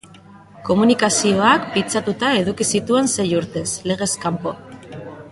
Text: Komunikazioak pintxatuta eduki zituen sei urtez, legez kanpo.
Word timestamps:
Komunikazioak 0.67 1.67
pintxatuta 1.75 2.31
eduki 2.39 2.67
zituen 2.79 3.11
sei 3.17 3.27
urtez, 3.41 3.67
legez 3.91 4.09
kanpo. 4.25 4.55